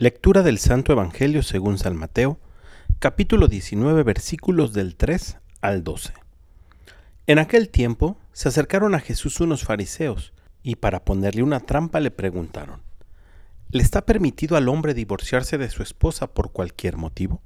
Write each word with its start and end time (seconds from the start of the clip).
Lectura 0.00 0.42
del 0.42 0.56
Santo 0.56 0.92
Evangelio 0.92 1.42
según 1.42 1.76
San 1.76 1.94
Mateo, 1.94 2.40
capítulo 3.00 3.48
19, 3.48 4.02
versículos 4.02 4.72
del 4.72 4.96
3 4.96 5.36
al 5.60 5.84
12. 5.84 6.14
En 7.26 7.38
aquel 7.38 7.68
tiempo 7.68 8.16
se 8.32 8.48
acercaron 8.48 8.94
a 8.94 9.00
Jesús 9.00 9.40
unos 9.40 9.64
fariseos 9.64 10.32
y 10.62 10.76
para 10.76 11.04
ponerle 11.04 11.42
una 11.42 11.60
trampa 11.60 12.00
le 12.00 12.10
preguntaron, 12.10 12.80
¿le 13.68 13.82
está 13.82 14.06
permitido 14.06 14.56
al 14.56 14.70
hombre 14.70 14.94
divorciarse 14.94 15.58
de 15.58 15.68
su 15.68 15.82
esposa 15.82 16.32
por 16.32 16.50
cualquier 16.50 16.96
motivo? 16.96 17.42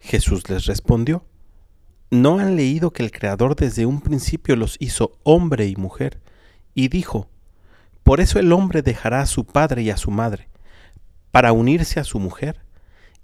Jesús 0.00 0.50
les 0.50 0.66
respondió, 0.66 1.24
¿no 2.10 2.40
han 2.40 2.56
leído 2.56 2.90
que 2.90 3.02
el 3.02 3.10
Creador 3.10 3.56
desde 3.56 3.86
un 3.86 4.02
principio 4.02 4.54
los 4.54 4.76
hizo 4.80 5.18
hombre 5.22 5.66
y 5.66 5.76
mujer? 5.76 6.20
Y 6.74 6.88
dijo, 6.88 7.30
por 8.02 8.20
eso 8.20 8.38
el 8.38 8.52
hombre 8.52 8.82
dejará 8.82 9.22
a 9.22 9.26
su 9.26 9.46
padre 9.46 9.80
y 9.80 9.88
a 9.88 9.96
su 9.96 10.10
madre, 10.10 10.50
para 11.34 11.52
unirse 11.52 11.98
a 11.98 12.04
su 12.04 12.20
mujer, 12.20 12.60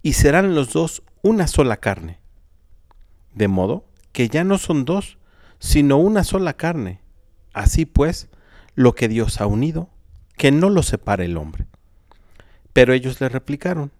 y 0.02 0.14
serán 0.14 0.56
los 0.56 0.73
dos 0.73 1.05
una 1.23 1.46
sola 1.46 1.77
carne. 1.77 2.19
De 3.36 3.46
modo 3.46 3.84
que 4.10 4.28
ya 4.28 4.42
no 4.42 4.59
son 4.59 4.84
dos, 4.84 5.16
sino 5.60 5.96
una 5.96 6.24
sola 6.24 6.55
carne. 6.55 7.00
Así 7.52 7.86
pues, 7.86 8.28
lo 8.74 8.96
que 8.96 9.06
Dios 9.06 9.41
ha 9.41 9.46
unido, 9.46 9.91
que 10.36 10.50
no 10.50 10.70
lo 10.70 10.83
separe 10.83 11.27
el 11.27 11.36
hombre. 11.36 11.69
Pero 12.73 12.95
ellos 12.95 13.20
le 13.20 13.28
replicaron, 13.28 13.92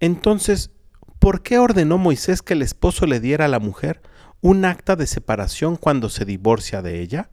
entonces, 0.00 0.70
¿por 1.18 1.42
qué 1.42 1.58
ordenó 1.58 1.98
Moisés 1.98 2.40
que 2.40 2.54
el 2.54 2.62
esposo 2.62 3.04
le 3.04 3.20
diera 3.20 3.44
a 3.44 3.48
la 3.48 3.58
mujer 3.58 4.00
un 4.40 4.64
acta 4.64 4.96
de 4.96 5.06
separación 5.06 5.76
cuando 5.76 6.08
se 6.08 6.24
divorcia 6.24 6.80
de 6.80 7.02
ella? 7.02 7.28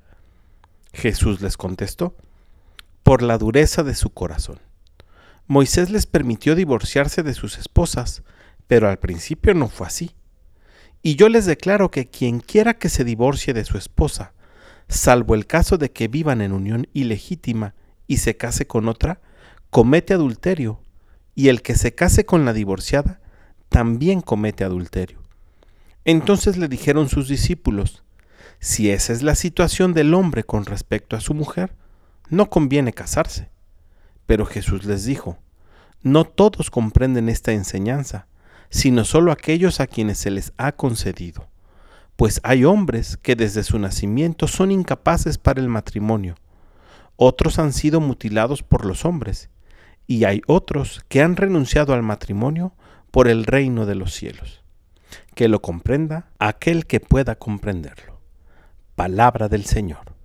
Jesús 0.91 1.39
les 1.39 1.55
contestó, 1.55 2.17
por 3.01 3.21
la 3.21 3.37
dureza 3.37 3.83
de 3.83 3.95
su 3.95 4.09
corazón. 4.09 4.59
Moisés 5.51 5.89
les 5.89 6.05
permitió 6.05 6.53
divorciarse 6.53 7.23
de 7.23 7.33
sus 7.33 7.57
esposas, 7.57 8.21
pero 8.67 8.87
al 8.87 8.99
principio 8.99 9.55
no 9.55 9.67
fue 9.67 9.87
así. 9.87 10.11
Y 11.01 11.15
yo 11.15 11.27
les 11.27 11.47
declaro 11.47 11.89
que 11.89 12.07
quien 12.07 12.39
quiera 12.39 12.75
que 12.75 12.87
se 12.87 13.03
divorcie 13.03 13.55
de 13.55 13.65
su 13.65 13.75
esposa, 13.75 14.33
salvo 14.89 15.33
el 15.33 15.47
caso 15.47 15.79
de 15.79 15.91
que 15.91 16.07
vivan 16.07 16.41
en 16.41 16.51
unión 16.51 16.87
ilegítima 16.93 17.73
y 18.05 18.17
se 18.17 18.37
case 18.37 18.67
con 18.67 18.87
otra, 18.87 19.21
comete 19.71 20.13
adulterio, 20.13 20.83
y 21.33 21.47
el 21.47 21.63
que 21.63 21.73
se 21.73 21.95
case 21.95 22.27
con 22.27 22.45
la 22.45 22.53
divorciada, 22.53 23.19
también 23.69 24.21
comete 24.21 24.63
adulterio. 24.63 25.19
Entonces 26.05 26.57
le 26.57 26.67
dijeron 26.67 27.09
sus 27.09 27.27
discípulos, 27.27 28.03
si 28.59 28.91
esa 28.91 29.13
es 29.13 29.23
la 29.23 29.33
situación 29.33 29.93
del 29.93 30.13
hombre 30.13 30.43
con 30.43 30.65
respecto 30.65 31.15
a 31.15 31.21
su 31.21 31.33
mujer, 31.33 31.75
no 32.29 32.51
conviene 32.51 32.93
casarse. 32.93 33.49
Pero 34.29 34.45
Jesús 34.45 34.85
les 34.85 35.05
dijo, 35.05 35.39
no 36.03 36.23
todos 36.23 36.69
comprenden 36.69 37.29
esta 37.29 37.51
enseñanza, 37.51 38.27
sino 38.69 39.03
solo 39.03 39.31
aquellos 39.31 39.79
a 39.79 39.87
quienes 39.87 40.19
se 40.19 40.29
les 40.29 40.53
ha 40.57 40.73
concedido. 40.73 41.47
Pues 42.15 42.39
hay 42.43 42.63
hombres 42.63 43.17
que 43.17 43.35
desde 43.35 43.63
su 43.63 43.79
nacimiento 43.79 44.47
son 44.47 44.69
incapaces 44.69 45.39
para 45.39 45.59
el 45.59 45.67
matrimonio, 45.67 46.35
otros 47.15 47.57
han 47.57 47.73
sido 47.73 48.01
mutilados 48.01 48.61
por 48.61 48.85
los 48.85 49.03
hombres, 49.03 49.49
y 50.05 50.25
hay 50.25 50.43
otros 50.45 51.03
que 51.07 51.23
han 51.23 51.35
renunciado 51.35 51.95
al 51.95 52.03
matrimonio 52.03 52.73
por 53.09 53.29
el 53.29 53.47
reino 53.47 53.87
de 53.87 53.95
los 53.95 54.13
cielos. 54.13 54.63
Que 55.33 55.47
lo 55.47 55.59
comprenda 55.59 56.29
aquel 56.37 56.85
que 56.85 56.99
pueda 56.99 57.33
comprenderlo. 57.33 58.19
Palabra 58.95 59.49
del 59.49 59.65
Señor. 59.65 60.18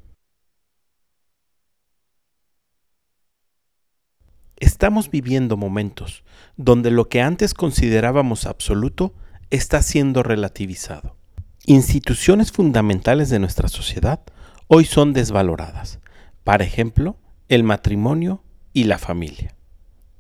Estamos 4.65 5.11
viviendo 5.11 5.59
momentos 5.59 6.25
donde 6.57 6.91
lo 6.91 7.11
que 7.11 7.21
antes 7.21 7.53
considerábamos 7.53 8.47
absoluto 8.47 9.13
está 9.51 9.83
siendo 9.83 10.23
relativizado. 10.23 11.19
Instituciones 11.67 12.51
fundamentales 12.51 13.29
de 13.29 13.41
nuestra 13.41 13.69
sociedad 13.69 14.21
hoy 14.67 14.87
son 14.87 15.13
desvaloradas. 15.13 15.99
Por 16.45 16.63
ejemplo, 16.63 17.19
el 17.51 17.63
matrimonio 17.63 18.43
y 18.73 18.85
la 18.85 18.97
familia. 18.97 19.55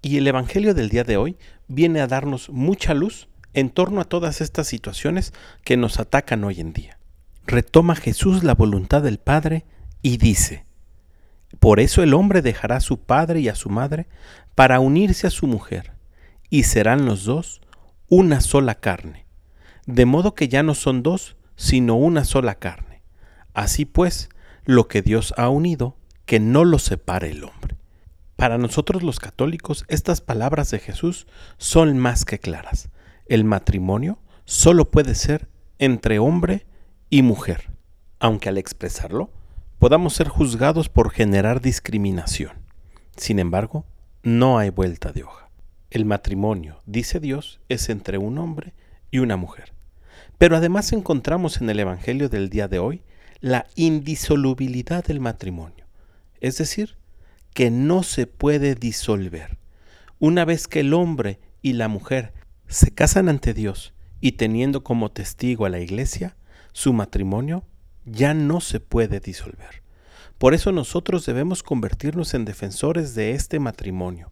Y 0.02 0.18
el 0.18 0.26
Evangelio 0.26 0.74
del 0.74 0.90
día 0.90 1.04
de 1.04 1.16
hoy 1.16 1.38
viene 1.66 2.02
a 2.02 2.06
darnos 2.06 2.50
mucha 2.50 2.92
luz 2.92 3.28
en 3.54 3.70
torno 3.70 4.02
a 4.02 4.04
todas 4.04 4.42
estas 4.42 4.66
situaciones 4.66 5.32
que 5.64 5.78
nos 5.78 5.98
atacan 5.98 6.44
hoy 6.44 6.60
en 6.60 6.74
día. 6.74 6.98
Retoma 7.46 7.96
Jesús 7.96 8.44
la 8.44 8.54
voluntad 8.54 9.00
del 9.00 9.16
Padre 9.16 9.64
y 10.02 10.18
dice, 10.18 10.66
por 11.58 11.80
eso 11.80 12.02
el 12.02 12.14
hombre 12.14 12.42
dejará 12.42 12.76
a 12.76 12.80
su 12.80 12.98
padre 12.98 13.40
y 13.40 13.48
a 13.48 13.54
su 13.54 13.70
madre 13.70 14.06
para 14.54 14.80
unirse 14.80 15.26
a 15.26 15.30
su 15.30 15.46
mujer, 15.46 15.92
y 16.50 16.64
serán 16.64 17.06
los 17.06 17.24
dos 17.24 17.60
una 18.08 18.40
sola 18.40 18.76
carne. 18.76 19.26
De 19.86 20.06
modo 20.06 20.34
que 20.34 20.48
ya 20.48 20.62
no 20.62 20.74
son 20.74 21.02
dos, 21.02 21.36
sino 21.56 21.96
una 21.96 22.24
sola 22.24 22.54
carne. 22.56 23.02
Así 23.52 23.84
pues, 23.84 24.28
lo 24.64 24.88
que 24.88 25.02
Dios 25.02 25.34
ha 25.36 25.48
unido, 25.48 25.96
que 26.26 26.40
no 26.40 26.64
lo 26.64 26.78
separe 26.78 27.30
el 27.30 27.44
hombre. 27.44 27.76
Para 28.36 28.58
nosotros 28.58 29.02
los 29.02 29.20
católicos, 29.20 29.84
estas 29.88 30.20
palabras 30.20 30.70
de 30.70 30.78
Jesús 30.78 31.26
son 31.58 31.98
más 31.98 32.24
que 32.24 32.38
claras. 32.38 32.90
El 33.26 33.44
matrimonio 33.44 34.18
solo 34.44 34.90
puede 34.90 35.14
ser 35.14 35.48
entre 35.78 36.18
hombre 36.18 36.66
y 37.10 37.22
mujer, 37.22 37.70
aunque 38.18 38.48
al 38.48 38.58
expresarlo, 38.58 39.30
podamos 39.84 40.14
ser 40.14 40.28
juzgados 40.28 40.88
por 40.88 41.10
generar 41.10 41.60
discriminación. 41.60 42.52
Sin 43.18 43.38
embargo, 43.38 43.84
no 44.22 44.56
hay 44.56 44.70
vuelta 44.70 45.12
de 45.12 45.24
hoja. 45.24 45.50
El 45.90 46.06
matrimonio, 46.06 46.80
dice 46.86 47.20
Dios, 47.20 47.60
es 47.68 47.90
entre 47.90 48.16
un 48.16 48.38
hombre 48.38 48.72
y 49.10 49.18
una 49.18 49.36
mujer. 49.36 49.74
Pero 50.38 50.56
además 50.56 50.90
encontramos 50.94 51.60
en 51.60 51.68
el 51.68 51.78
Evangelio 51.80 52.30
del 52.30 52.48
día 52.48 52.66
de 52.66 52.78
hoy 52.78 53.02
la 53.40 53.66
indisolubilidad 53.74 55.04
del 55.04 55.20
matrimonio, 55.20 55.84
es 56.40 56.56
decir, 56.56 56.96
que 57.52 57.70
no 57.70 58.04
se 58.04 58.26
puede 58.26 58.76
disolver. 58.76 59.58
Una 60.18 60.46
vez 60.46 60.66
que 60.66 60.80
el 60.80 60.94
hombre 60.94 61.40
y 61.60 61.74
la 61.74 61.88
mujer 61.88 62.32
se 62.68 62.90
casan 62.90 63.28
ante 63.28 63.52
Dios 63.52 63.92
y 64.22 64.32
teniendo 64.32 64.82
como 64.82 65.10
testigo 65.10 65.66
a 65.66 65.68
la 65.68 65.80
iglesia, 65.80 66.38
su 66.72 66.94
matrimonio 66.94 67.64
ya 68.04 68.34
no 68.34 68.60
se 68.60 68.80
puede 68.80 69.20
disolver. 69.20 69.82
Por 70.38 70.54
eso 70.54 70.72
nosotros 70.72 71.24
debemos 71.26 71.62
convertirnos 71.62 72.34
en 72.34 72.44
defensores 72.44 73.14
de 73.14 73.32
este 73.32 73.60
matrimonio. 73.60 74.30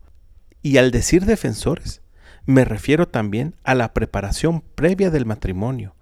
Y 0.63 0.77
al 0.77 0.91
decir 0.91 1.25
defensores, 1.25 2.03
me 2.45 2.65
refiero 2.65 3.09
también 3.09 3.55
a 3.63 3.75
la 3.75 3.95
preparación 3.95 4.63
previa 4.75 5.11
del 5.11 5.27
matrimonio, 5.27 5.95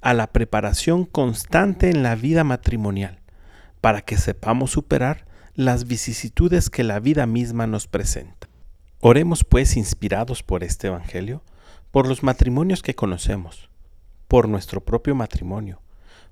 a 0.00 0.14
la 0.14 0.28
preparación 0.28 1.04
constante 1.04 1.90
en 1.90 2.02
la 2.02 2.14
vida 2.14 2.44
matrimonial, 2.44 3.20
para 3.80 4.02
que 4.02 4.16
sepamos 4.16 4.70
superar 4.70 5.26
las 5.54 5.86
vicisitudes 5.86 6.70
que 6.70 6.84
la 6.84 7.00
vida 7.00 7.26
misma 7.26 7.66
nos 7.66 7.88
presenta. 7.88 8.48
Oremos 9.00 9.44
pues 9.44 9.76
inspirados 9.76 10.42
por 10.42 10.62
este 10.62 10.86
Evangelio, 10.86 11.42
por 11.90 12.06
los 12.06 12.22
matrimonios 12.22 12.82
que 12.82 12.94
conocemos, 12.94 13.70
por 14.28 14.48
nuestro 14.48 14.80
propio 14.84 15.14
matrimonio, 15.14 15.80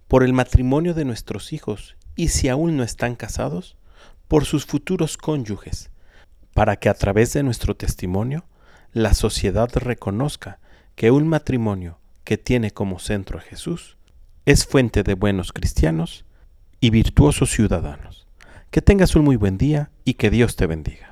por 0.09 0.23
el 0.23 0.33
matrimonio 0.33 0.95
de 0.95 1.05
nuestros 1.05 1.53
hijos 1.53 1.97
y 2.15 2.29
si 2.29 2.49
aún 2.49 2.77
no 2.77 2.83
están 2.83 3.17
casados, 3.17 3.77
por 4.29 4.45
sus 4.45 4.67
futuros 4.67 5.17
cónyuges, 5.17 5.91
para 6.55 6.77
que 6.77 6.89
a 6.89 6.95
través 6.95 7.33
de 7.33 7.43
nuestro 7.43 7.77
testimonio 7.77 8.45
la 8.93 9.15
sociedad 9.15 9.71
reconozca 9.75 10.59
que 10.95 11.11
un 11.11 11.29
matrimonio 11.29 12.01
que 12.25 12.39
tiene 12.39 12.71
como 12.71 12.99
centro 12.99 13.39
a 13.39 13.43
Jesús 13.43 13.99
es 14.47 14.67
fuente 14.67 15.03
de 15.03 15.15
buenos 15.15 15.53
cristianos 15.53 16.25
y 16.81 16.91
virtuosos 16.91 17.51
ciudadanos. 17.51 18.27
Que 18.71 18.83
tengas 18.83 19.15
un 19.15 19.25
muy 19.25 19.37
buen 19.37 19.59
día 19.59 19.91
y 20.05 20.15
que 20.15 20.31
Dios 20.31 20.57
te 20.57 20.67
bendiga. 20.67 21.07